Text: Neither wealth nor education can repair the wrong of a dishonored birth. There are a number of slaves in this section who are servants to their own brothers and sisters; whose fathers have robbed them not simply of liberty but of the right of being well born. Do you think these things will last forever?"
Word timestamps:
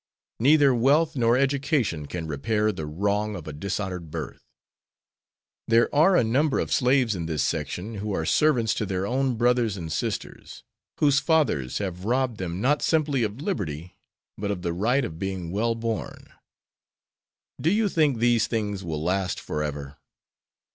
Neither 0.39 0.73
wealth 0.73 1.15
nor 1.15 1.37
education 1.37 2.07
can 2.07 2.25
repair 2.25 2.71
the 2.71 2.87
wrong 2.87 3.35
of 3.35 3.47
a 3.47 3.53
dishonored 3.53 4.09
birth. 4.09 4.41
There 5.67 5.93
are 5.93 6.15
a 6.17 6.23
number 6.23 6.57
of 6.57 6.71
slaves 6.73 7.13
in 7.15 7.27
this 7.27 7.43
section 7.43 7.93
who 7.97 8.11
are 8.11 8.25
servants 8.25 8.73
to 8.73 8.87
their 8.87 9.05
own 9.05 9.35
brothers 9.35 9.77
and 9.77 9.91
sisters; 9.93 10.63
whose 10.97 11.19
fathers 11.19 11.77
have 11.77 12.03
robbed 12.05 12.39
them 12.39 12.59
not 12.59 12.81
simply 12.81 13.21
of 13.21 13.41
liberty 13.41 13.95
but 14.39 14.49
of 14.49 14.63
the 14.63 14.73
right 14.73 15.05
of 15.05 15.19
being 15.19 15.51
well 15.51 15.75
born. 15.75 16.33
Do 17.61 17.69
you 17.69 17.87
think 17.87 18.17
these 18.17 18.47
things 18.47 18.83
will 18.83 19.03
last 19.03 19.39
forever?" 19.39 19.97